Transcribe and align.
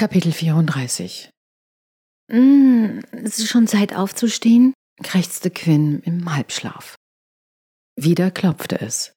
Kapitel 0.00 0.32
34 0.32 1.28
mm, 2.32 3.00
Es 3.22 3.38
ist 3.38 3.48
schon 3.48 3.66
Zeit 3.66 3.94
aufzustehen, 3.94 4.72
krächzte 5.02 5.50
Quinn 5.50 6.00
im 6.00 6.34
Halbschlaf. 6.34 6.96
Wieder 7.96 8.30
klopfte 8.30 8.80
es. 8.80 9.12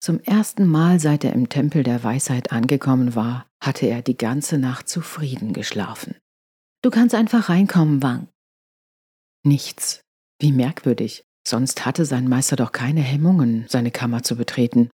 Zum 0.00 0.20
ersten 0.20 0.68
Mal, 0.68 1.00
seit 1.00 1.24
er 1.24 1.32
im 1.32 1.48
Tempel 1.48 1.82
der 1.82 2.04
Weisheit 2.04 2.52
angekommen 2.52 3.16
war, 3.16 3.48
hatte 3.60 3.86
er 3.86 4.00
die 4.00 4.16
ganze 4.16 4.58
Nacht 4.58 4.88
zufrieden 4.88 5.54
geschlafen. 5.54 6.14
Du 6.82 6.90
kannst 6.90 7.16
einfach 7.16 7.48
reinkommen, 7.48 8.00
Wang. 8.00 8.28
Nichts. 9.44 10.02
Wie 10.38 10.52
merkwürdig. 10.52 11.24
Sonst 11.44 11.84
hatte 11.84 12.04
sein 12.04 12.28
Meister 12.28 12.54
doch 12.54 12.70
keine 12.70 13.00
Hemmungen, 13.00 13.66
seine 13.68 13.90
Kammer 13.90 14.22
zu 14.22 14.36
betreten. 14.36 14.88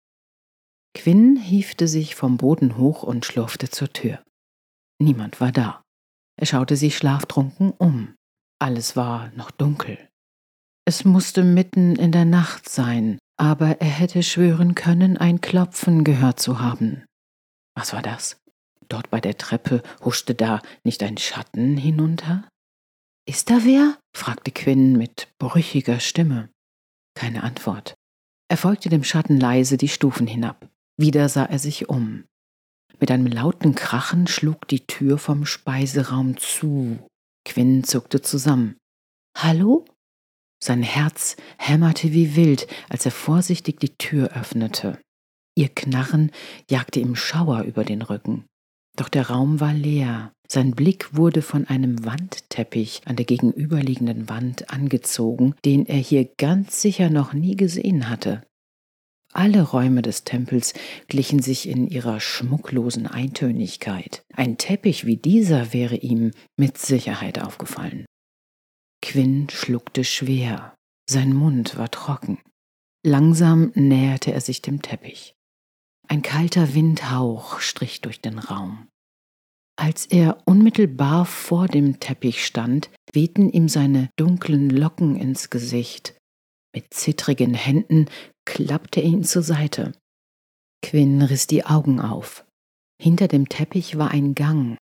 Quinn 0.94 1.36
hiefte 1.36 1.90
sich 1.90 2.16
vom 2.16 2.38
Boden 2.38 2.78
hoch 2.78 3.04
und 3.04 3.26
schlurfte 3.26 3.70
zur 3.70 3.92
Tür. 3.92 4.24
Niemand 5.00 5.42
war 5.42 5.52
da. 5.52 5.82
Er 6.38 6.46
schaute 6.46 6.76
sich 6.76 6.98
schlaftrunken 6.98 7.72
um. 7.72 8.16
Alles 8.60 8.96
war 8.96 9.30
noch 9.36 9.52
dunkel. 9.52 9.98
Es 10.86 11.04
musste 11.04 11.44
mitten 11.44 11.96
in 11.96 12.12
der 12.12 12.26
Nacht 12.26 12.70
sein, 12.70 13.18
aber 13.38 13.82
er 13.82 13.90
hätte 13.90 14.24
schwören 14.24 14.76
können, 14.76 15.18
ein 15.18 15.42
Klopfen 15.42 16.04
gehört 16.04 16.40
zu 16.40 16.60
haben. 16.60 17.04
Was 17.76 17.94
war 17.94 18.02
das? 18.02 18.38
Dort 18.88 19.10
bei 19.10 19.20
der 19.20 19.38
Treppe 19.38 19.82
huschte 20.04 20.36
da 20.36 20.62
nicht 20.84 21.02
ein 21.04 21.18
Schatten 21.18 21.76
hinunter? 21.76 22.48
Ist 23.28 23.50
da 23.50 23.64
wer? 23.64 23.98
fragte 24.16 24.52
Quinn 24.52 24.94
mit 24.94 25.28
brüchiger 25.40 26.00
Stimme. 26.00 26.50
Keine 27.16 27.44
Antwort. 27.44 27.96
Er 28.48 28.58
folgte 28.58 28.90
dem 28.90 29.04
Schatten 29.04 29.40
leise 29.40 29.78
die 29.78 29.88
Stufen 29.88 30.28
hinab. 30.28 30.70
Wieder 30.98 31.28
sah 31.30 31.46
er 31.46 31.60
sich 31.60 31.90
um. 31.90 32.26
Mit 33.00 33.12
einem 33.12 33.28
lauten 33.28 33.76
Krachen 33.76 34.28
schlug 34.28 34.68
die 34.68 34.88
Tür 34.88 35.18
vom 35.18 35.46
Speiseraum 35.46 36.38
zu. 36.38 37.00
Quinn 37.46 37.84
zuckte 37.84 38.22
zusammen. 38.22 38.78
Hallo? 39.38 39.86
Sein 40.64 40.82
Herz 40.82 41.36
hämmerte 41.58 42.14
wie 42.14 42.36
wild, 42.36 42.68
als 42.90 43.06
er 43.06 43.12
vorsichtig 43.12 43.80
die 43.80 43.98
Tür 43.98 44.36
öffnete. 44.36 45.00
Ihr 45.56 45.70
Knarren 45.70 46.32
jagte 46.70 47.00
ihm 47.00 47.16
Schauer 47.16 47.64
über 47.64 47.84
den 47.84 48.02
Rücken. 48.02 48.46
Doch 48.98 49.10
der 49.10 49.30
Raum 49.30 49.60
war 49.60 49.74
leer. 49.74 50.32
Sein 50.48 50.72
Blick 50.72 51.16
wurde 51.16 51.42
von 51.42 51.68
einem 51.68 52.06
Wandteppich 52.06 53.02
an 53.06 53.16
der 53.16 53.26
gegenüberliegenden 53.26 54.30
Wand 54.30 54.72
angezogen, 54.72 55.56
den 55.66 55.86
er 55.86 55.98
hier 55.98 56.30
ganz 56.38 56.82
sicher 56.82 57.10
noch 57.10 57.34
nie 57.34 57.56
gesehen 57.56 58.10
hatte. 58.10 58.44
Alle 59.36 59.64
Räume 59.64 60.02
des 60.02 60.24
Tempels 60.24 60.74
glichen 61.10 61.42
sich 61.42 61.68
in 61.68 61.88
ihrer 61.88 62.22
schmucklosen 62.22 63.06
Eintönigkeit. 63.06 64.24
Ein 64.34 64.58
Teppich 64.58 65.06
wie 65.06 65.18
dieser 65.18 65.74
wäre 65.74 65.98
ihm 65.98 66.32
mit 66.58 66.78
Sicherheit 66.78 67.44
aufgefallen. 67.44 68.06
Quinn 69.02 69.50
schluckte 69.50 70.06
schwer, 70.06 70.74
sein 71.10 71.34
Mund 71.34 71.78
war 71.78 71.92
trocken. 71.92 72.40
Langsam 73.06 73.74
näherte 73.76 74.32
er 74.32 74.40
sich 74.40 74.62
dem 74.62 74.82
Teppich. 74.82 75.34
Ein 76.08 76.22
kalter 76.22 76.74
Windhauch 76.74 77.60
strich 77.60 78.00
durch 78.00 78.22
den 78.22 78.40
Raum. 78.40 78.88
Als 79.78 80.06
er 80.06 80.38
unmittelbar 80.46 81.26
vor 81.26 81.68
dem 81.68 82.00
Teppich 82.00 82.46
stand, 82.46 82.90
wehten 83.12 83.50
ihm 83.50 83.68
seine 83.68 84.10
dunklen 84.16 84.70
Locken 84.70 85.18
ins 85.18 85.50
Gesicht. 85.50 86.16
Mit 86.76 86.94
zittrigen 86.94 87.54
Händen 87.54 88.10
klappte 88.44 89.00
er 89.00 89.08
ihn 89.08 89.24
zur 89.24 89.44
Seite. 89.44 89.94
Quinn 90.82 91.22
riss 91.22 91.48
die 91.48 91.66
Augen 91.66 92.02
auf. 92.02 92.46
Hinter 93.02 93.30
dem 93.30 93.48
Teppich 93.48 93.98
war 93.98 94.12
ein 94.12 94.36
Gang. 94.36 94.78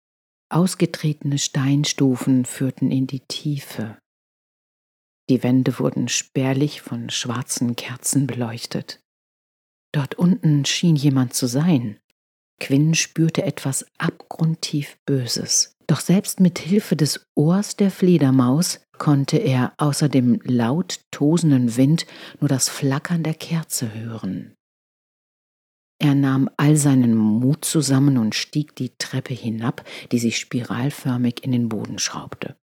Ausgetretene 0.50 1.38
Steinstufen 1.38 2.46
führten 2.46 2.90
in 2.90 3.06
die 3.06 3.20
Tiefe. 3.20 4.00
Die 5.30 5.44
Wände 5.44 5.78
wurden 5.78 6.08
spärlich 6.08 6.82
von 6.82 7.12
schwarzen 7.12 7.76
Kerzen 7.76 8.26
beleuchtet. 8.26 9.00
Dort 9.94 10.16
unten 10.16 10.66
schien 10.66 10.96
jemand 10.96 11.36
zu 11.36 11.46
sein. 11.46 12.00
Quinn 12.60 12.96
spürte 12.96 13.44
etwas 13.44 13.86
abgrundtief 14.00 14.98
Böses. 15.06 15.76
Doch 15.86 16.00
selbst 16.00 16.40
mit 16.40 16.58
Hilfe 16.58 16.96
des 16.96 17.28
Ohrs 17.36 17.76
der 17.76 17.92
Fledermaus 17.92 18.83
konnte 18.98 19.38
er 19.38 19.74
außer 19.78 20.10
dem 20.10 20.40
laut 20.44 21.02
tosenden 21.12 21.76
Wind 21.76 22.06
nur 22.40 22.48
das 22.48 22.70
Flackern 22.70 23.24
der 23.24 23.34
Kerze 23.34 23.94
hören. 23.94 24.56
Er 26.00 26.16
nahm 26.16 26.50
all 26.58 26.76
seinen 26.76 27.16
Mut 27.16 27.64
zusammen 27.64 28.18
und 28.18 28.36
stieg 28.36 28.76
die 28.76 28.94
Treppe 28.98 29.34
hinab, 29.34 29.86
die 30.12 30.20
sich 30.20 30.38
spiralförmig 30.38 31.44
in 31.44 31.52
den 31.52 31.70
Boden 31.70 31.98
schraubte. 31.98 32.58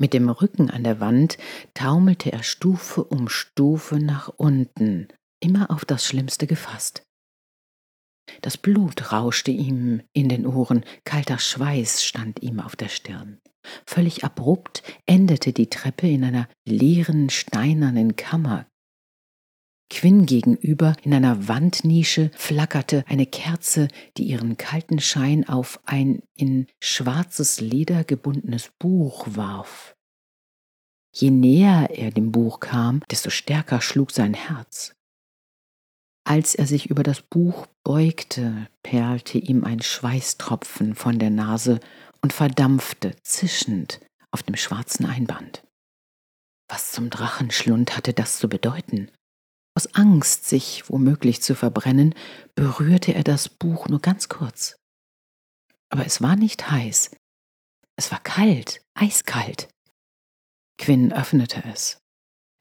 Mit 0.00 0.12
dem 0.12 0.28
Rücken 0.28 0.70
an 0.70 0.84
der 0.84 1.00
Wand 1.00 1.38
taumelte 1.74 2.30
er 2.30 2.42
Stufe 2.42 3.02
um 3.02 3.28
Stufe 3.28 3.98
nach 3.98 4.28
unten, 4.28 5.08
immer 5.40 5.70
auf 5.70 5.84
das 5.84 6.04
Schlimmste 6.04 6.46
gefasst. 6.46 7.02
Das 8.42 8.56
Blut 8.56 9.10
rauschte 9.10 9.50
ihm 9.50 10.02
in 10.12 10.28
den 10.28 10.46
Ohren, 10.46 10.84
kalter 11.04 11.38
Schweiß 11.38 12.04
stand 12.04 12.42
ihm 12.42 12.60
auf 12.60 12.76
der 12.76 12.88
Stirn. 12.88 13.40
Völlig 13.86 14.24
abrupt 14.24 14.82
endete 15.06 15.52
die 15.52 15.68
Treppe 15.68 16.08
in 16.08 16.24
einer 16.24 16.48
leeren, 16.64 17.30
steinernen 17.30 18.16
Kammer. 18.16 18.66
Quinn 19.90 20.26
gegenüber 20.26 20.94
in 21.02 21.14
einer 21.14 21.48
Wandnische 21.48 22.30
flackerte 22.34 23.04
eine 23.08 23.26
Kerze, 23.26 23.88
die 24.16 24.24
ihren 24.24 24.58
kalten 24.58 25.00
Schein 25.00 25.48
auf 25.48 25.80
ein 25.84 26.20
in 26.34 26.66
schwarzes 26.78 27.60
Leder 27.60 28.04
gebundenes 28.04 28.70
Buch 28.78 29.26
warf. 29.30 29.96
Je 31.14 31.30
näher 31.30 31.88
er 31.90 32.10
dem 32.10 32.32
Buch 32.32 32.60
kam, 32.60 33.02
desto 33.10 33.30
stärker 33.30 33.80
schlug 33.80 34.12
sein 34.12 34.34
Herz. 34.34 34.94
Als 36.24 36.54
er 36.54 36.66
sich 36.66 36.90
über 36.90 37.02
das 37.02 37.22
Buch 37.22 37.66
beugte, 37.82 38.68
perlte 38.82 39.38
ihm 39.38 39.64
ein 39.64 39.80
Schweißtropfen 39.80 40.94
von 40.94 41.18
der 41.18 41.30
Nase 41.30 41.80
und 42.22 42.32
verdampfte 42.32 43.16
zischend 43.22 44.00
auf 44.30 44.42
dem 44.42 44.56
schwarzen 44.56 45.06
Einband. 45.06 45.62
Was 46.68 46.92
zum 46.92 47.10
Drachenschlund 47.10 47.96
hatte 47.96 48.12
das 48.12 48.38
zu 48.38 48.48
bedeuten? 48.48 49.10
Aus 49.74 49.94
Angst, 49.94 50.46
sich 50.48 50.90
womöglich 50.90 51.40
zu 51.42 51.54
verbrennen, 51.54 52.14
berührte 52.54 53.14
er 53.14 53.24
das 53.24 53.48
Buch 53.48 53.88
nur 53.88 54.00
ganz 54.00 54.28
kurz. 54.28 54.76
Aber 55.90 56.04
es 56.04 56.20
war 56.20 56.36
nicht 56.36 56.70
heiß. 56.70 57.12
Es 57.96 58.10
war 58.10 58.20
kalt, 58.20 58.82
eiskalt. 58.94 59.68
Quinn 60.78 61.12
öffnete 61.12 61.64
es. 61.64 61.98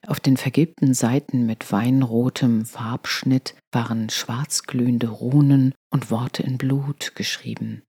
Auf 0.06 0.20
den 0.20 0.38
vergilbten 0.38 0.94
Seiten 0.94 1.46
mit 1.46 1.72
weinrotem 1.72 2.66
Farbschnitt 2.66 3.56
waren 3.72 4.10
schwarzglühende 4.10 5.10
Runen 5.10 5.74
und 5.92 6.12
Worte 6.12 6.44
in 6.44 6.58
Blut 6.58 7.16
geschrieben. 7.16 7.84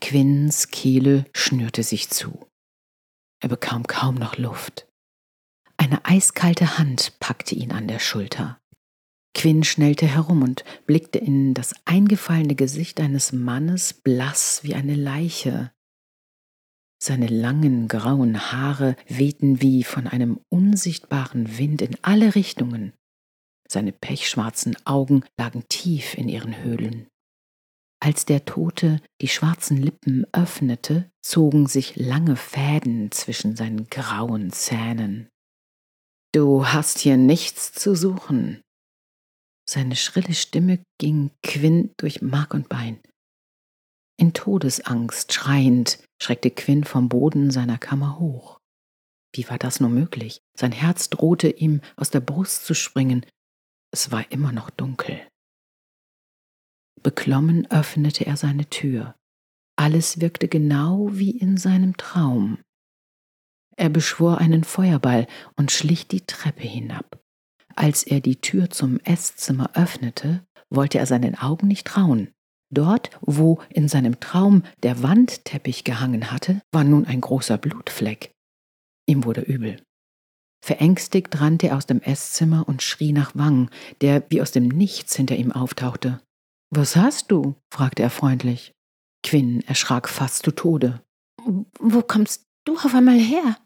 Quinns 0.00 0.68
Kehle 0.68 1.24
schnürte 1.34 1.82
sich 1.82 2.10
zu. 2.10 2.46
Er 3.40 3.48
bekam 3.48 3.86
kaum 3.86 4.16
noch 4.16 4.36
Luft. 4.36 4.88
Eine 5.76 6.04
eiskalte 6.04 6.78
Hand 6.78 7.18
packte 7.20 7.54
ihn 7.54 7.72
an 7.72 7.86
der 7.86 8.00
Schulter. 8.00 8.60
Quinn 9.34 9.62
schnellte 9.62 10.06
herum 10.06 10.42
und 10.42 10.64
blickte 10.86 11.18
in 11.18 11.54
das 11.54 11.74
eingefallene 11.84 12.56
Gesicht 12.56 13.00
eines 13.00 13.32
Mannes, 13.32 13.94
blass 13.94 14.64
wie 14.64 14.74
eine 14.74 14.96
Leiche. 14.96 15.70
Seine 17.00 17.28
langen 17.28 17.86
grauen 17.86 18.50
Haare 18.50 18.96
wehten 19.06 19.62
wie 19.62 19.84
von 19.84 20.08
einem 20.08 20.40
unsichtbaren 20.48 21.56
Wind 21.56 21.82
in 21.82 21.96
alle 22.02 22.34
Richtungen. 22.34 22.92
Seine 23.68 23.92
pechschwarzen 23.92 24.76
Augen 24.84 25.22
lagen 25.38 25.62
tief 25.68 26.14
in 26.14 26.28
ihren 26.28 26.60
Höhlen. 26.64 27.06
Als 28.00 28.24
der 28.24 28.44
Tote 28.44 29.00
die 29.20 29.28
schwarzen 29.28 29.76
Lippen 29.76 30.24
öffnete, 30.32 31.10
zogen 31.20 31.66
sich 31.66 31.96
lange 31.96 32.36
Fäden 32.36 33.10
zwischen 33.10 33.56
seinen 33.56 33.88
grauen 33.88 34.52
Zähnen. 34.52 35.28
Du 36.32 36.66
hast 36.66 36.98
hier 36.98 37.16
nichts 37.16 37.72
zu 37.72 37.96
suchen. 37.96 38.62
Seine 39.68 39.96
schrille 39.96 40.34
Stimme 40.34 40.82
ging 40.98 41.30
Quinn 41.42 41.90
durch 41.96 42.22
Mark 42.22 42.54
und 42.54 42.68
Bein. 42.68 43.00
In 44.16 44.32
Todesangst 44.32 45.32
schreiend 45.32 45.98
schreckte 46.20 46.50
Quinn 46.50 46.84
vom 46.84 47.08
Boden 47.08 47.50
seiner 47.50 47.78
Kammer 47.78 48.18
hoch. 48.18 48.58
Wie 49.34 49.48
war 49.48 49.58
das 49.58 49.80
nur 49.80 49.90
möglich? 49.90 50.40
Sein 50.56 50.72
Herz 50.72 51.10
drohte 51.10 51.50
ihm 51.50 51.80
aus 51.96 52.10
der 52.10 52.20
Brust 52.20 52.64
zu 52.64 52.74
springen. 52.74 53.26
Es 53.92 54.10
war 54.10 54.30
immer 54.32 54.52
noch 54.52 54.70
dunkel. 54.70 55.20
Beklommen 57.02 57.70
öffnete 57.70 58.26
er 58.26 58.36
seine 58.36 58.68
Tür. 58.68 59.14
Alles 59.76 60.20
wirkte 60.20 60.48
genau 60.48 61.08
wie 61.12 61.30
in 61.30 61.56
seinem 61.56 61.96
Traum. 61.96 62.58
Er 63.76 63.90
beschwor 63.90 64.38
einen 64.38 64.64
Feuerball 64.64 65.28
und 65.56 65.70
schlich 65.70 66.08
die 66.08 66.22
Treppe 66.22 66.64
hinab. 66.64 67.20
Als 67.76 68.02
er 68.02 68.20
die 68.20 68.40
Tür 68.40 68.70
zum 68.70 68.98
Esszimmer 69.04 69.70
öffnete, 69.74 70.44
wollte 70.68 70.98
er 70.98 71.06
seinen 71.06 71.36
Augen 71.36 71.68
nicht 71.68 71.86
trauen. 71.86 72.32
Dort, 72.70 73.10
wo 73.20 73.60
in 73.70 73.88
seinem 73.88 74.18
Traum 74.18 74.64
der 74.82 75.02
Wandteppich 75.02 75.84
gehangen 75.84 76.32
hatte, 76.32 76.60
war 76.72 76.84
nun 76.84 77.06
ein 77.06 77.20
großer 77.20 77.56
Blutfleck. 77.56 78.32
Ihm 79.06 79.24
wurde 79.24 79.42
übel. 79.42 79.80
Verängstigt 80.60 81.40
rannte 81.40 81.68
er 81.68 81.76
aus 81.76 81.86
dem 81.86 82.02
Esszimmer 82.02 82.68
und 82.68 82.82
schrie 82.82 83.12
nach 83.12 83.34
Wang, 83.34 83.70
der 84.00 84.24
wie 84.28 84.42
aus 84.42 84.50
dem 84.50 84.68
Nichts 84.68 85.14
hinter 85.14 85.36
ihm 85.36 85.52
auftauchte. 85.52 86.20
Was 86.70 86.96
hast 86.96 87.30
du? 87.30 87.54
fragte 87.72 88.02
er 88.02 88.10
freundlich. 88.10 88.72
Quinn 89.22 89.62
erschrak 89.62 90.08
fast 90.08 90.44
zu 90.44 90.50
Tode. 90.52 91.02
Wo 91.78 92.02
kommst 92.02 92.44
du 92.64 92.76
auf 92.76 92.94
einmal 92.94 93.18
her? 93.18 93.56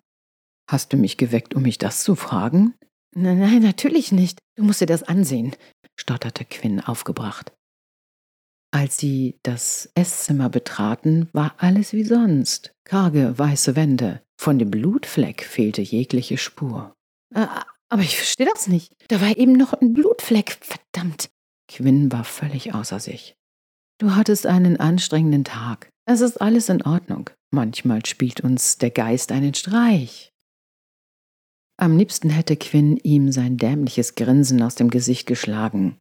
Hast 0.70 0.93
du 0.93 0.96
mich 0.96 1.16
geweckt, 1.16 1.54
um 1.54 1.62
mich 1.62 1.78
das 1.78 2.04
zu 2.04 2.14
fragen? 2.14 2.75
Nein, 3.14 3.40
nein, 3.40 3.62
natürlich 3.62 4.12
nicht. 4.12 4.38
Du 4.56 4.62
musst 4.62 4.81
dir 4.81 4.87
das 4.87 5.02
ansehen, 5.02 5.54
stotterte 5.99 6.44
Quinn 6.44 6.81
aufgebracht. 6.81 7.52
Als 8.75 8.96
sie 8.96 9.38
das 9.43 9.90
Esszimmer 9.94 10.48
betraten, 10.48 11.28
war 11.32 11.55
alles 11.58 11.93
wie 11.93 12.05
sonst. 12.05 12.72
Karge, 12.84 13.38
weiße 13.38 13.76
Wände. 13.76 14.22
Von 14.40 14.58
dem 14.58 14.70
Blutfleck 14.70 15.44
fehlte 15.44 15.82
jegliche 15.82 16.38
Spur. 16.38 16.94
Äh, 17.34 17.46
aber 17.90 18.02
ich 18.02 18.16
verstehe 18.16 18.48
das 18.52 18.69
nicht. 18.69 18.94
Da 19.08 19.20
war 19.20 19.37
eben 19.37 19.52
noch 19.52 19.75
ein 19.75 19.93
Blutfleck. 19.93 20.58
Verdammt. 20.62 21.28
Quinn 21.72 22.12
war 22.12 22.24
völlig 22.24 22.74
außer 22.74 23.00
sich. 23.00 23.34
Du 23.98 24.14
hattest 24.14 24.46
einen 24.46 24.76
anstrengenden 24.78 25.44
Tag. 25.44 25.88
Es 26.06 26.20
ist 26.20 26.40
alles 26.40 26.69
in 26.69 26.82
Ordnung. 26.82 27.30
Manchmal 27.50 28.04
spielt 28.04 28.40
uns 28.40 28.78
der 28.78 28.90
Geist 28.90 29.32
einen 29.32 29.54
Streich. 29.54 30.30
Am 31.78 31.96
liebsten 31.96 32.30
hätte 32.30 32.56
Quinn 32.56 32.96
ihm 32.98 33.32
sein 33.32 33.56
dämliches 33.56 34.14
Grinsen 34.14 34.62
aus 34.62 34.74
dem 34.74 34.90
Gesicht 34.90 35.26
geschlagen. 35.26 35.98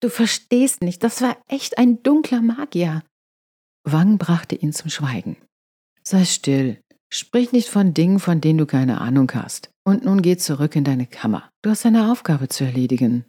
Du 0.00 0.08
verstehst 0.08 0.82
nicht, 0.82 1.02
das 1.02 1.20
war 1.20 1.36
echt 1.48 1.78
ein 1.78 2.02
dunkler 2.02 2.40
Magier. 2.40 3.02
Wang 3.84 4.18
brachte 4.18 4.54
ihn 4.54 4.72
zum 4.72 4.90
Schweigen. 4.90 5.36
Sei 6.04 6.24
still, 6.24 6.80
sprich 7.10 7.52
nicht 7.52 7.68
von 7.68 7.92
Dingen, 7.92 8.20
von 8.20 8.40
denen 8.40 8.58
du 8.58 8.66
keine 8.66 9.00
Ahnung 9.00 9.30
hast. 9.34 9.70
Und 9.84 10.04
nun 10.04 10.22
geh 10.22 10.36
zurück 10.36 10.76
in 10.76 10.84
deine 10.84 11.06
Kammer. 11.06 11.50
Du 11.62 11.70
hast 11.70 11.84
eine 11.86 12.12
Aufgabe 12.12 12.48
zu 12.48 12.64
erledigen. 12.64 13.24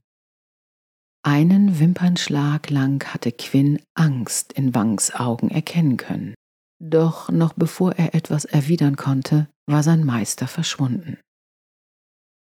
Einen 1.21 1.79
Wimpernschlag 1.79 2.69
lang 2.69 3.03
hatte 3.13 3.31
Quinn 3.31 3.81
Angst 3.93 4.53
in 4.53 4.73
Wangs 4.73 5.13
Augen 5.13 5.49
erkennen 5.49 5.97
können. 5.97 6.33
Doch 6.81 7.29
noch 7.29 7.53
bevor 7.53 7.93
er 7.93 8.15
etwas 8.15 8.45
erwidern 8.45 8.95
konnte, 8.95 9.49
war 9.67 9.83
sein 9.83 10.05
Meister 10.05 10.47
verschwunden. 10.47 11.17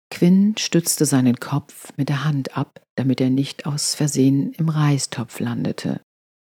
Quinn 0.09 0.55
stützte 0.57 1.05
seinen 1.05 1.37
Kopf 1.37 1.91
mit 1.97 2.09
der 2.09 2.23
Hand 2.23 2.57
ab, 2.57 2.81
damit 2.95 3.19
er 3.19 3.29
nicht 3.29 3.65
aus 3.65 3.95
Versehen 3.95 4.53
im 4.53 4.69
Reistopf 4.69 5.39
landete. 5.39 6.01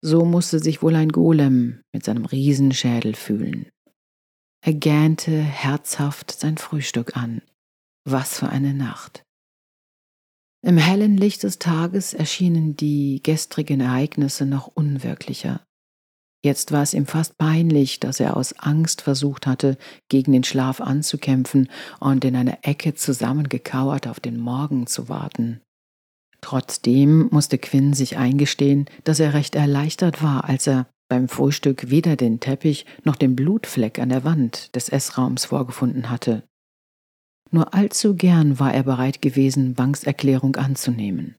So 0.01 0.25
musste 0.25 0.59
sich 0.59 0.81
wohl 0.81 0.95
ein 0.95 1.09
Golem 1.09 1.81
mit 1.93 2.03
seinem 2.03 2.25
Riesenschädel 2.25 3.15
fühlen. 3.15 3.69
Er 4.65 4.73
gähnte 4.73 5.31
herzhaft 5.31 6.31
sein 6.31 6.57
Frühstück 6.57 7.17
an. 7.17 7.41
Was 8.05 8.37
für 8.39 8.49
eine 8.49 8.73
Nacht. 8.73 9.22
Im 10.65 10.77
hellen 10.77 11.17
Licht 11.17 11.43
des 11.43 11.59
Tages 11.59 12.13
erschienen 12.13 12.77
die 12.77 13.21
gestrigen 13.21 13.81
Ereignisse 13.81 14.45
noch 14.45 14.67
unwirklicher. 14.67 15.61
Jetzt 16.41 16.71
war 16.71 16.81
es 16.81 16.93
ihm 16.93 17.05
fast 17.05 17.37
peinlich, 17.37 17.99
dass 17.99 18.21
er 18.21 18.37
aus 18.37 18.53
Angst 18.53 19.01
versucht 19.01 19.45
hatte, 19.45 19.77
gegen 20.07 20.31
den 20.31 20.45
Schlaf 20.45 20.79
anzukämpfen 20.79 21.69
und 21.99 22.23
in 22.23 22.37
einer 22.37 22.59
Ecke 22.61 22.93
zusammengekauert 22.93 24.07
auf 24.07 24.21
den 24.21 24.39
Morgen 24.39 24.87
zu 24.87 25.09
warten. 25.09 25.59
Trotzdem 26.39 27.27
musste 27.31 27.57
Quinn 27.57 27.93
sich 27.93 28.17
eingestehen, 28.17 28.85
dass 29.03 29.19
er 29.19 29.33
recht 29.33 29.55
erleichtert 29.55 30.23
war, 30.23 30.45
als 30.45 30.67
er 30.67 30.87
beim 31.09 31.27
Frühstück 31.27 31.89
weder 31.89 32.15
den 32.15 32.39
Teppich 32.39 32.85
noch 33.03 33.17
den 33.17 33.35
Blutfleck 33.35 33.99
an 33.99 34.09
der 34.09 34.23
Wand 34.23 34.73
des 34.75 34.87
Essraums 34.87 35.43
vorgefunden 35.43 36.09
hatte. 36.09 36.43
Nur 37.53 37.75
allzu 37.75 38.15
gern 38.15 38.59
war 38.59 38.73
er 38.73 38.81
bereit 38.81 39.21
gewesen, 39.21 39.75
Banks 39.75 40.03
Erklärung 40.03 40.55
anzunehmen. 40.55 41.35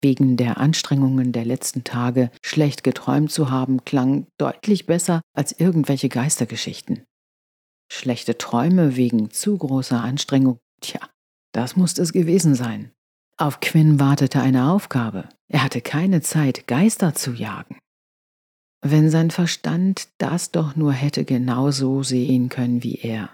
Wegen 0.00 0.36
der 0.36 0.58
Anstrengungen 0.58 1.32
der 1.32 1.44
letzten 1.44 1.82
Tage 1.82 2.30
schlecht 2.44 2.84
geträumt 2.84 3.32
zu 3.32 3.50
haben, 3.50 3.84
klang 3.84 4.28
deutlich 4.38 4.86
besser 4.86 5.22
als 5.34 5.50
irgendwelche 5.58 6.08
Geistergeschichten. 6.08 7.02
Schlechte 7.90 8.38
Träume 8.38 8.94
wegen 8.94 9.30
zu 9.32 9.58
großer 9.58 10.00
Anstrengung, 10.00 10.58
tja, 10.80 11.00
das 11.52 11.74
musste 11.74 12.02
es 12.02 12.12
gewesen 12.12 12.54
sein. 12.54 12.92
Auf 13.36 13.58
Quinn 13.58 13.98
wartete 13.98 14.40
eine 14.40 14.70
Aufgabe. 14.70 15.28
Er 15.48 15.64
hatte 15.64 15.80
keine 15.80 16.20
Zeit, 16.20 16.68
Geister 16.68 17.14
zu 17.14 17.32
jagen. 17.32 17.80
Wenn 18.80 19.10
sein 19.10 19.32
Verstand 19.32 20.08
das 20.18 20.52
doch 20.52 20.76
nur 20.76 20.92
hätte 20.92 21.24
genauso 21.24 22.04
sehen 22.04 22.48
können 22.48 22.84
wie 22.84 22.94
er. 22.94 23.32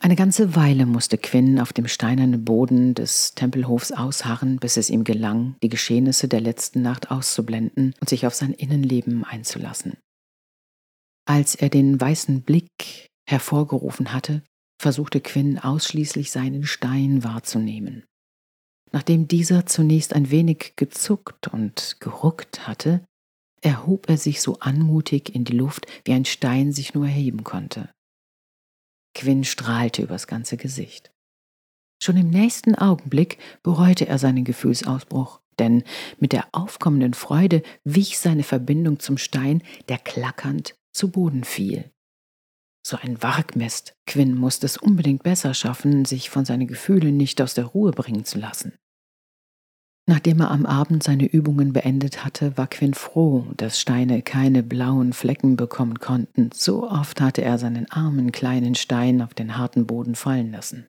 Eine 0.00 0.16
ganze 0.16 0.54
Weile 0.54 0.86
musste 0.86 1.16
Quinn 1.16 1.58
auf 1.58 1.72
dem 1.72 1.88
steinernen 1.88 2.44
Boden 2.44 2.94
des 2.94 3.34
Tempelhofs 3.34 3.92
ausharren, 3.92 4.58
bis 4.58 4.76
es 4.76 4.90
ihm 4.90 5.04
gelang, 5.04 5.56
die 5.62 5.68
Geschehnisse 5.70 6.28
der 6.28 6.40
letzten 6.40 6.82
Nacht 6.82 7.10
auszublenden 7.10 7.94
und 8.00 8.08
sich 8.08 8.26
auf 8.26 8.34
sein 8.34 8.52
Innenleben 8.52 9.24
einzulassen. 9.24 9.96
Als 11.26 11.54
er 11.54 11.70
den 11.70 11.98
weißen 11.98 12.42
Blick 12.42 13.08
hervorgerufen 13.26 14.12
hatte, 14.12 14.42
versuchte 14.78 15.20
Quinn 15.22 15.58
ausschließlich 15.58 16.30
seinen 16.30 16.64
Stein 16.64 17.24
wahrzunehmen. 17.24 18.04
Nachdem 18.92 19.26
dieser 19.26 19.64
zunächst 19.64 20.12
ein 20.12 20.30
wenig 20.30 20.74
gezuckt 20.76 21.48
und 21.48 21.96
geruckt 22.00 22.68
hatte, 22.68 23.04
erhob 23.62 24.10
er 24.10 24.18
sich 24.18 24.42
so 24.42 24.58
anmutig 24.60 25.34
in 25.34 25.44
die 25.44 25.56
Luft, 25.56 25.86
wie 26.04 26.12
ein 26.12 26.26
Stein 26.26 26.72
sich 26.72 26.92
nur 26.92 27.06
erheben 27.06 27.42
konnte. 27.42 27.93
Quinn 29.14 29.44
strahlte 29.44 30.02
übers 30.02 30.26
ganze 30.26 30.56
Gesicht. 30.56 31.12
Schon 32.02 32.16
im 32.16 32.30
nächsten 32.30 32.74
Augenblick 32.74 33.38
bereute 33.62 34.06
er 34.06 34.18
seinen 34.18 34.44
Gefühlsausbruch, 34.44 35.40
denn 35.58 35.84
mit 36.18 36.32
der 36.32 36.48
aufkommenden 36.52 37.14
Freude 37.14 37.62
wich 37.84 38.18
seine 38.18 38.42
Verbindung 38.42 38.98
zum 38.98 39.16
Stein, 39.16 39.62
der 39.88 39.98
klackernd 39.98 40.74
zu 40.92 41.10
Boden 41.10 41.44
fiel. 41.44 41.90
So 42.86 42.98
ein 43.00 43.22
Wargmist. 43.22 43.96
Quinn 44.06 44.34
musste 44.34 44.66
es 44.66 44.76
unbedingt 44.76 45.22
besser 45.22 45.54
schaffen, 45.54 46.04
sich 46.04 46.28
von 46.28 46.44
seinen 46.44 46.66
Gefühlen 46.66 47.16
nicht 47.16 47.40
aus 47.40 47.54
der 47.54 47.64
Ruhe 47.64 47.92
bringen 47.92 48.24
zu 48.24 48.38
lassen. 48.38 48.74
Nachdem 50.06 50.40
er 50.40 50.50
am 50.50 50.66
Abend 50.66 51.02
seine 51.02 51.24
Übungen 51.24 51.72
beendet 51.72 52.24
hatte, 52.24 52.58
war 52.58 52.66
Quinn 52.66 52.92
froh, 52.92 53.46
dass 53.56 53.80
Steine 53.80 54.20
keine 54.20 54.62
blauen 54.62 55.14
Flecken 55.14 55.56
bekommen 55.56 55.98
konnten. 55.98 56.50
So 56.52 56.90
oft 56.90 57.22
hatte 57.22 57.42
er 57.42 57.58
seinen 57.58 57.90
armen 57.90 58.30
kleinen 58.30 58.74
Stein 58.74 59.22
auf 59.22 59.32
den 59.32 59.56
harten 59.56 59.86
Boden 59.86 60.14
fallen 60.14 60.52
lassen. 60.52 60.86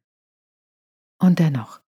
Und 1.18 1.40
dennoch, 1.40 1.80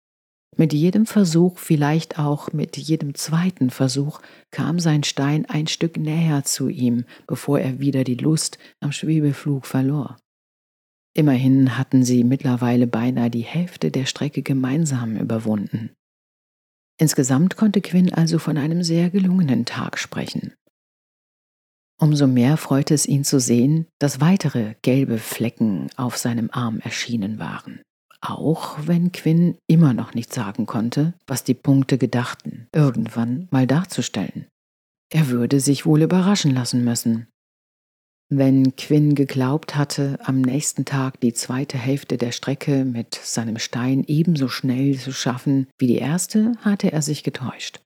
mit 0.56 0.72
jedem 0.72 1.06
Versuch, 1.06 1.60
vielleicht 1.60 2.18
auch 2.18 2.54
mit 2.54 2.78
jedem 2.78 3.14
zweiten 3.14 3.72
Versuch, 3.72 4.22
kam 4.50 4.80
sein 4.80 5.04
Stein 5.04 5.46
ein 5.46 5.68
Stück 5.68 5.98
näher 5.98 6.46
zu 6.46 6.70
ihm, 6.70 7.04
bevor 7.28 7.60
er 7.60 7.80
wieder 7.80 8.06
die 8.06 8.16
Lust 8.16 8.58
am 8.80 8.94
Schwebeflug 8.94 9.66
verlor. 9.66 10.18
Immerhin 11.14 11.78
hatten 11.78 12.04
sie 12.04 12.24
mittlerweile 12.24 12.88
beinahe 12.88 13.30
die 13.30 13.42
Hälfte 13.42 13.92
der 13.92 14.06
Strecke 14.06 14.44
gemeinsam 14.44 15.18
überwunden. 15.18 15.92
Insgesamt 16.98 17.58
konnte 17.58 17.82
Quinn 17.82 18.14
also 18.14 18.40
von 18.40 18.58
einem 18.58 18.84
sehr 18.84 19.10
gelungenen 19.10 19.66
Tag 19.66 20.00
sprechen. 20.00 20.54
Umso 22.00 22.28
mehr 22.28 22.58
freute 22.58 22.94
es 22.94 23.08
ihn 23.08 23.24
zu 23.24 23.40
sehen, 23.40 23.88
dass 24.00 24.22
weitere 24.22 24.76
gelbe 24.84 25.18
Flecken 25.18 25.90
auf 25.96 26.18
seinem 26.18 26.50
Arm 26.52 26.80
erschienen 26.80 27.40
waren. 27.40 27.82
Auch 28.22 28.78
wenn 28.86 29.12
Quinn 29.12 29.58
immer 29.68 29.94
noch 29.94 30.14
nicht 30.14 30.34
sagen 30.34 30.66
konnte, 30.66 31.14
was 31.28 31.44
die 31.44 31.54
Punkte 31.54 31.98
gedachten, 31.98 32.68
irgendwann 32.74 33.48
mal 33.52 33.68
darzustellen. 33.68 34.48
Er 35.12 35.30
würde 35.30 35.60
sich 35.60 35.86
wohl 35.86 36.02
überraschen 36.02 36.54
lassen 36.54 36.84
müssen. 36.84 37.28
Wenn 38.30 38.76
Quinn 38.76 39.16
geglaubt 39.16 39.76
hatte, 39.76 40.20
am 40.22 40.42
nächsten 40.42 40.84
Tag 40.84 41.22
die 41.22 41.32
zweite 41.32 41.78
Hälfte 41.78 42.18
der 42.18 42.34
Strecke 42.34 42.84
mit 42.84 43.16
seinem 43.16 43.58
Stein 43.58 44.04
ebenso 44.06 44.50
schnell 44.50 44.98
zu 44.98 45.14
schaffen 45.14 45.68
wie 45.78 45.88
die 45.88 45.98
erste, 45.98 46.52
hatte 46.60 46.92
er 46.92 47.02
sich 47.02 47.24
getäuscht. 47.24 47.80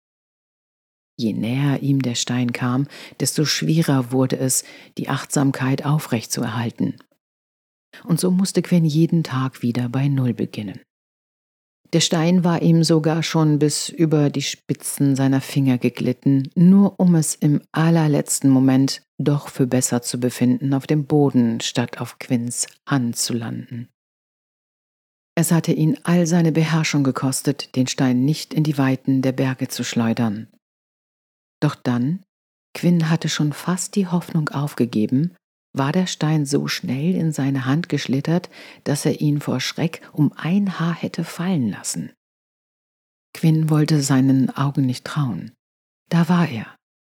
Je 1.15 1.33
näher 1.33 1.83
ihm 1.83 2.01
der 2.01 2.15
Stein 2.15 2.53
kam, 2.53 2.87
desto 3.19 3.45
schwerer 3.45 4.11
wurde 4.11 4.37
es, 4.37 4.63
die 4.97 5.09
Achtsamkeit 5.09 5.85
aufrechtzuerhalten. 5.85 6.95
Und 8.03 8.19
so 8.19 8.31
musste 8.31 8.63
Quinn 8.63 8.85
jeden 8.85 9.23
Tag 9.23 9.61
wieder 9.61 9.89
bei 9.89 10.07
Null 10.07 10.33
beginnen. 10.33 10.79
Der 11.93 11.99
Stein 11.99 12.45
war 12.45 12.61
ihm 12.61 12.83
sogar 12.83 13.21
schon 13.21 13.59
bis 13.59 13.89
über 13.89 14.29
die 14.29 14.41
Spitzen 14.41 15.17
seiner 15.17 15.41
Finger 15.41 15.77
geglitten, 15.77 16.49
nur 16.55 16.99
um 16.99 17.15
es 17.15 17.35
im 17.35 17.61
allerletzten 17.73 18.49
Moment 18.49 19.03
doch 19.17 19.49
für 19.49 19.67
besser 19.67 20.01
zu 20.01 20.19
befinden, 20.19 20.73
auf 20.73 20.87
dem 20.87 21.05
Boden 21.05 21.59
statt 21.59 21.99
auf 21.99 22.17
Quinns 22.17 22.67
Hand 22.87 23.17
zu 23.17 23.33
landen. 23.33 23.89
Es 25.35 25.51
hatte 25.51 25.73
ihn 25.73 25.97
all 26.03 26.27
seine 26.27 26.51
Beherrschung 26.51 27.03
gekostet, 27.03 27.75
den 27.75 27.87
Stein 27.87 28.23
nicht 28.23 28.53
in 28.53 28.63
die 28.63 28.77
Weiten 28.77 29.21
der 29.21 29.31
Berge 29.33 29.67
zu 29.67 29.83
schleudern. 29.83 30.47
Doch 31.61 31.75
dann 31.75 32.23
Quinn 32.73 33.09
hatte 33.09 33.27
schon 33.27 33.51
fast 33.51 33.95
die 33.95 34.07
Hoffnung 34.07 34.49
aufgegeben, 34.49 35.35
war 35.73 35.91
der 35.91 36.07
Stein 36.07 36.45
so 36.45 36.67
schnell 36.67 37.15
in 37.15 37.31
seine 37.31 37.65
Hand 37.65 37.89
geschlittert, 37.89 38.49
dass 38.83 39.05
er 39.05 39.21
ihn 39.21 39.39
vor 39.39 39.59
Schreck 39.59 40.01
um 40.11 40.33
ein 40.35 40.79
Haar 40.79 40.95
hätte 40.95 41.23
fallen 41.23 41.69
lassen. 41.69 42.11
Quinn 43.33 43.69
wollte 43.69 44.01
seinen 44.01 44.49
Augen 44.49 44.85
nicht 44.85 45.05
trauen. 45.05 45.53
Da 46.09 46.27
war 46.27 46.49
er, 46.49 46.75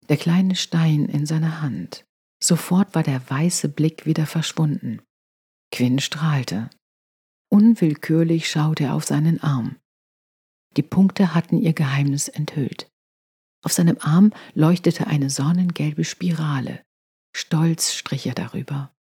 der 0.10 0.17
kleine 0.17 0.55
Stein 0.55 1.05
in 1.05 1.25
seiner 1.25 1.62
Hand. 1.62 2.03
Sofort 2.43 2.96
war 2.96 3.03
der 3.03 3.22
weiße 3.29 3.70
Blick 3.70 4.05
wieder 4.05 4.25
verschwunden. 4.25 5.01
Quinn 5.72 6.00
strahlte. 6.00 6.70
Unwillkürlich 7.50 8.50
schaute 8.50 8.86
er 8.86 8.96
auf 8.96 9.05
seinen 9.05 9.41
Arm. 9.41 9.77
Die 10.75 10.84
Punkte 10.84 11.34
hatten 11.34 11.62
ihr 11.62 11.74
Geheimnis 11.74 12.27
enthüllt. 12.27 12.89
Auf 13.63 13.72
seinem 13.74 13.98
Arm 14.00 14.34
leuchtete 14.53 15.08
eine 15.08 15.29
sonnengelbe 15.29 16.03
Spirale. 16.03 16.81
Stolz 17.36 17.94
strich 17.94 18.28
er 18.28 18.36
darüber. 18.36 18.94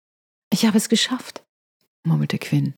Ich 0.52 0.66
habe 0.66 0.76
es 0.76 0.88
geschafft, 0.88 1.44
murmelte 2.04 2.38
Quinn. 2.38 2.74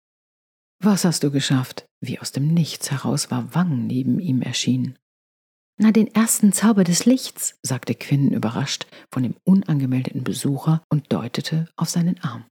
Was 0.83 1.05
hast 1.05 1.23
du 1.23 1.31
geschafft? 1.31 1.87
Wie 2.01 2.19
aus 2.19 2.33
dem 2.33 2.49
Nichts 2.49 2.91
heraus 2.91 3.31
war 3.31 3.55
Wang 3.55 3.87
neben 3.87 4.19
ihm 4.19 4.43
erschienen. 4.43 4.99
Na, 5.79 5.91
den 5.91 6.09
ersten 6.09 6.53
Zauber 6.53 6.85
des 6.85 7.07
Lichts, 7.07 7.59
sagte 7.63 7.95
Quinn 7.95 8.33
überrascht 8.33 8.87
von 9.13 9.23
dem 9.23 9.37
unangemeldeten 9.45 10.25
Besucher 10.25 10.83
und 10.91 11.13
deutete 11.13 11.69
auf 11.77 11.89
seinen 11.89 12.21
Arm. 12.23 12.45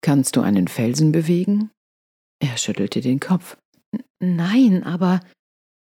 Kannst 0.00 0.36
du 0.36 0.40
einen 0.40 0.68
Felsen 0.68 1.12
bewegen? 1.12 1.70
Er 2.40 2.56
schüttelte 2.56 3.00
den 3.00 3.20
Kopf. 3.20 3.56
Nein, 4.20 4.84
aber 4.84 5.20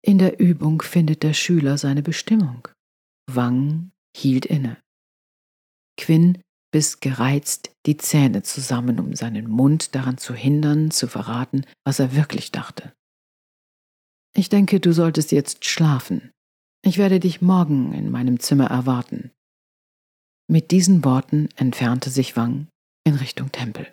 in 0.01 0.18
der 0.18 0.39
Übung 0.39 0.82
findet 0.82 1.24
der 1.24 1.34
Schüler 1.34 1.77
seine 1.77 2.01
Bestimmung. 2.01 2.68
Wang 3.30 3.92
hielt 4.16 4.46
inne. 4.46 4.77
Quinn 5.98 6.42
biss 6.72 7.00
gereizt 7.00 7.72
die 7.86 7.98
Zähne 7.98 8.44
zusammen, 8.44 9.00
um 9.00 9.16
seinen 9.16 9.50
Mund 9.50 9.96
daran 9.96 10.18
zu 10.18 10.34
hindern, 10.34 10.92
zu 10.92 11.08
verraten, 11.08 11.66
was 11.86 12.00
er 12.00 12.16
wirklich 12.16 12.51
dachte. 12.51 12.94
Ich 14.36 14.50
denke, 14.50 14.80
du 14.80 14.94
solltest 14.94 15.32
jetzt 15.32 15.66
schlafen. 15.66 16.32
Ich 16.84 16.98
werde 16.98 17.20
dich 17.20 17.42
morgen 17.42 17.94
in 17.94 18.12
meinem 18.12 18.39
Zimmer 18.39 18.68
erwarten. 18.68 19.32
Mit 20.50 20.72
diesen 20.72 21.04
Worten 21.04 21.50
entfernte 21.56 22.10
sich 22.10 22.38
Wang 22.38 22.68
in 23.04 23.16
Richtung 23.16 23.51
Tempel. 23.51 23.92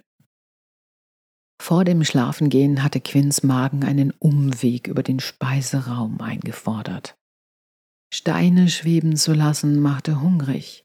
Vor 1.61 1.85
dem 1.85 2.05
Schlafengehen 2.05 2.83
hatte 2.83 3.01
Quinns 3.01 3.43
Magen 3.43 3.85
einen 3.85 4.11
Umweg 4.19 4.87
über 4.87 5.03
den 5.03 5.21
Speiseraum 5.21 6.21
eingefordert. 6.21 7.17
Steine 8.13 8.69
schweben 8.69 9.17
zu 9.17 9.33
lassen 9.33 9.81
machte 9.81 10.21
hungrig. 10.21 10.85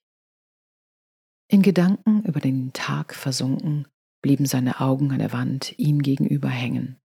In 1.52 1.64
Gedanken 1.64 2.24
über 2.26 2.40
den 2.40 2.74
Tag 2.74 3.16
versunken, 3.16 3.88
blieben 4.22 4.46
seine 4.46 4.80
Augen 4.82 5.12
an 5.12 5.18
der 5.18 5.34
Wand 5.34 5.74
ihm 5.80 6.04
gegenüber 6.04 6.50
hängen. 6.50 6.98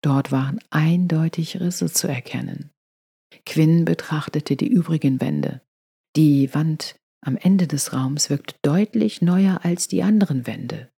Dort 0.00 0.32
waren 0.32 0.60
eindeutig 0.70 1.60
Risse 1.60 1.92
zu 1.92 2.08
erkennen. 2.08 2.70
Quinn 3.44 3.84
betrachtete 3.84 4.56
die 4.56 4.68
übrigen 4.68 5.20
Wände. 5.20 5.60
Die 6.16 6.54
Wand 6.54 6.96
am 7.20 7.36
Ende 7.36 7.66
des 7.66 7.92
Raums 7.92 8.30
wirkte 8.30 8.54
deutlich 8.62 9.20
neuer 9.20 9.60
als 9.62 9.88
die 9.88 10.02
anderen 10.02 10.46
Wände. 10.46 10.90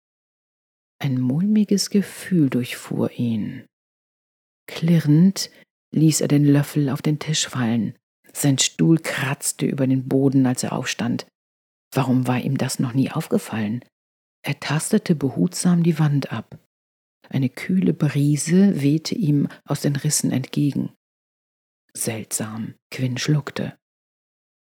Ein 1.00 1.20
mulmiges 1.20 1.90
Gefühl 1.90 2.48
durchfuhr 2.48 3.10
ihn. 3.12 3.64
Klirrend 4.68 5.50
ließ 5.92 6.20
er 6.20 6.28
den 6.28 6.44
Löffel 6.44 6.90
auf 6.90 7.02
den 7.02 7.18
Tisch 7.18 7.48
fallen. 7.48 7.96
Sein 8.32 8.58
Stuhl 8.58 8.98
kratzte 8.98 9.66
über 9.66 9.88
den 9.88 10.06
Boden, 10.06 10.46
als 10.46 10.62
er 10.62 10.72
aufstand. 10.72 11.26
Warum 11.92 12.26
war 12.26 12.40
ihm 12.40 12.56
das 12.56 12.78
noch 12.78 12.94
nie 12.94 13.10
aufgefallen? 13.10 13.84
Er 14.42 14.58
tastete 14.60 15.14
behutsam 15.14 15.82
die 15.82 15.98
Wand 15.98 16.32
ab. 16.32 16.58
Eine 17.28 17.48
kühle 17.48 17.92
Brise 17.92 18.80
wehte 18.80 19.14
ihm 19.14 19.48
aus 19.64 19.80
den 19.80 19.96
Rissen 19.96 20.30
entgegen. 20.30 20.92
Seltsam, 21.92 22.74
Quinn 22.90 23.18
schluckte. 23.18 23.76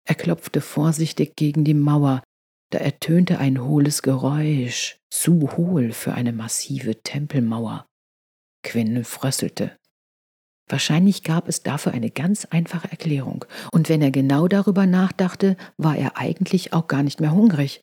Er 0.07 0.15
klopfte 0.15 0.61
vorsichtig 0.61 1.37
gegen 1.37 1.65
die 1.65 1.75
Mauer, 1.75 2.23
da 2.71 2.79
ertönte 2.79 3.39
ein 3.39 3.63
hohles 3.63 4.03
Geräusch, 4.03 4.99
zu 5.11 5.57
hohl 5.57 5.93
für 5.93 6.15
eine 6.15 6.33
massive 6.33 7.03
Tempelmauer. 7.03 7.87
Quinn 8.63 9.05
frösselte. 9.05 9.77
Wahrscheinlich 10.69 11.23
gab 11.23 11.49
es 11.49 11.63
dafür 11.63 11.93
eine 11.93 12.11
ganz 12.11 12.45
einfache 12.45 12.91
Erklärung, 12.91 13.45
und 13.73 13.89
wenn 13.89 14.03
er 14.03 14.11
genau 14.11 14.49
darüber 14.49 14.87
nachdachte, 14.87 15.57
war 15.77 15.97
er 15.97 16.17
eigentlich 16.17 16.73
auch 16.73 16.89
gar 16.89 17.03
nicht 17.03 17.21
mehr 17.21 17.33
hungrig. 17.33 17.81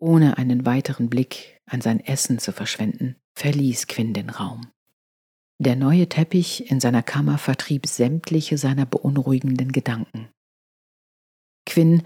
Ohne 0.00 0.38
einen 0.38 0.64
weiteren 0.64 1.10
Blick 1.10 1.60
an 1.66 1.80
sein 1.80 1.98
Essen 2.00 2.38
zu 2.38 2.52
verschwenden, 2.52 3.16
verließ 3.34 3.88
Quinn 3.88 4.14
den 4.14 4.30
Raum. 4.30 4.68
Der 5.60 5.74
neue 5.74 6.08
Teppich 6.08 6.70
in 6.70 6.78
seiner 6.78 7.02
Kammer 7.02 7.36
vertrieb 7.36 7.86
sämtliche 7.86 8.58
seiner 8.58 8.86
beunruhigenden 8.86 9.72
Gedanken. 9.72 10.28
Quinn 11.66 12.04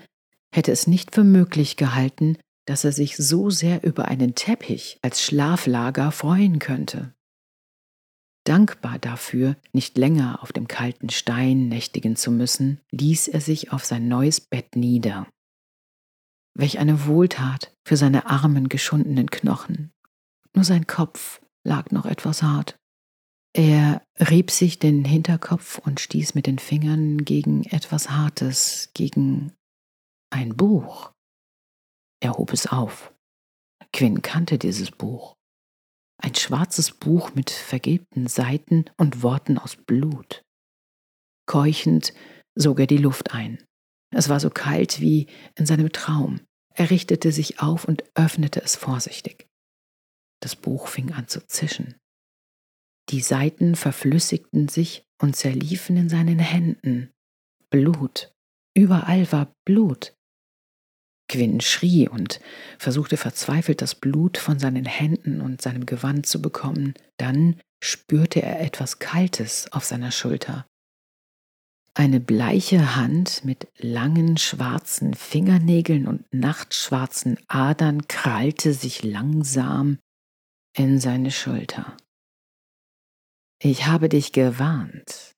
hätte 0.55 0.73
es 0.73 0.87
nicht 0.87 1.15
für 1.15 1.25
möglich 1.25 1.77
gehalten, 1.77 2.39
dass 2.65 2.85
er 2.85 2.93
sich 2.93 3.17
so 3.17 3.51
sehr 3.51 3.85
über 3.85 4.07
einen 4.07 4.35
Teppich 4.35 4.99
als 5.03 5.23
Schlaflager 5.23 6.13
freuen 6.13 6.59
könnte. 6.59 7.15
Dankbar 8.45 8.99
dafür, 8.99 9.57
nicht 9.73 9.97
länger 9.97 10.43
auf 10.43 10.53
dem 10.53 10.67
kalten 10.67 11.11
Stein 11.11 11.69
nächtigen 11.69 12.17
zu 12.17 12.33
müssen, 12.33 12.81
ließ 12.91 13.29
er 13.29 13.41
sich 13.41 13.73
auf 13.73 13.85
sein 13.85 14.09
neues 14.09 14.41
Bett 14.41 14.75
nieder. 14.75 15.29
Welch 16.55 16.79
eine 16.79 17.07
Wohltat 17.07 17.73
für 17.87 17.97
seine 17.97 18.27
armen, 18.27 18.69
geschundenen 18.69 19.31
Knochen. 19.31 19.93
Nur 20.55 20.65
sein 20.65 20.87
Kopf 20.87 21.41
lag 21.65 21.91
noch 21.93 22.05
etwas 22.05 22.43
hart. 22.43 22.77
Er 23.55 24.03
rieb 24.19 24.51
sich 24.51 24.79
den 24.79 25.05
Hinterkopf 25.05 25.79
und 25.79 26.01
stieß 26.01 26.35
mit 26.35 26.47
den 26.47 26.59
Fingern 26.59 27.25
gegen 27.25 27.65
etwas 27.65 28.11
Hartes, 28.11 28.91
gegen 28.95 29.53
ein 30.31 30.57
Buch. 30.57 31.13
Er 32.21 32.33
hob 32.35 32.53
es 32.53 32.67
auf. 32.67 33.15
Quinn 33.93 34.23
kannte 34.23 34.59
dieses 34.59 34.91
Buch. 34.91 35.37
Ein 36.25 36.37
schwarzes 36.37 36.93
Buch 36.93 37.35
mit 37.35 37.51
vergilbten 37.51 38.29
Seiten 38.29 38.85
und 38.97 39.25
Worten 39.25 39.59
aus 39.59 39.75
Blut. 39.75 40.45
Keuchend 41.47 42.15
sog 42.55 42.79
er 42.79 42.87
die 42.87 42.97
Luft 42.97 43.35
ein. 43.35 43.59
Es 44.15 44.29
war 44.29 44.39
so 44.39 44.49
kalt 44.49 45.01
wie 45.01 45.27
in 45.57 45.67
seinem 45.67 45.91
Traum. 45.91 46.41
Er 46.75 46.91
richtete 46.91 47.33
sich 47.33 47.59
auf 47.61 47.85
und 47.87 48.05
öffnete 48.15 48.63
es 48.63 48.77
vorsichtig. 48.77 49.49
Das 50.41 50.55
Buch 50.55 50.87
fing 50.87 51.13
an 51.13 51.27
zu 51.27 51.45
zischen. 51.45 51.97
Die 53.11 53.21
Seiten 53.21 53.75
verflüssigten 53.75 54.69
sich 54.69 55.05
und 55.21 55.35
zerliefen 55.35 55.97
in 55.97 56.09
seinen 56.09 56.39
Händen. 56.39 57.13
Blut. 57.69 58.33
Überall 58.75 59.31
war 59.33 59.53
Blut. 59.65 60.17
Quinn 61.33 61.63
schrie 61.63 62.11
und 62.11 62.41
versuchte 62.79 63.17
verzweifelt 63.17 63.81
das 63.81 63.95
Blut 63.95 64.37
von 64.37 64.59
seinen 64.59 64.85
Händen 64.85 65.41
und 65.41 65.63
seinem 65.63 65.87
Gewand 65.87 66.27
zu 66.27 66.43
bekommen. 66.43 66.93
Dann 67.17 67.59
spürte 67.83 68.43
er 68.43 68.61
etwas 68.61 68.99
Kaltes 68.99 69.73
auf 69.73 69.85
seiner 69.85 70.13
Schulter. 70.13 70.67
Eine 71.95 72.21
bleiche 72.21 72.97
Hand 72.97 73.47
mit 73.47 73.67
langen 73.79 74.37
schwarzen 74.37 75.15
Fingernägeln 75.15 76.07
und 76.07 76.27
nachtschwarzen 76.35 77.39
Adern 77.49 78.07
krallte 78.09 78.75
sich 78.75 79.03
langsam 79.03 79.99
in 80.77 81.01
seine 81.01 81.31
Schulter. 81.31 81.97
Ich 83.59 83.87
habe 83.87 84.11
dich 84.11 84.33
gewarnt, 84.33 85.32